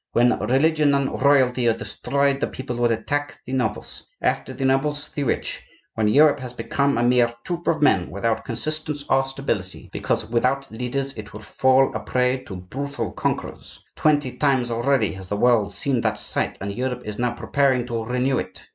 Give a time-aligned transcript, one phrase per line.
[0.13, 5.09] When religion and royalty are destroyed the people will attack the nobles; after the nobles,
[5.09, 5.61] the rich.
[5.93, 10.71] When Europe has become a mere troop of men without consistence or stability, because without
[10.71, 13.79] leaders, it will fall a prey to brutal conquerors.
[13.95, 18.03] Twenty times already has the world seen that sight, and Europe is now preparing to
[18.03, 18.59] renew it.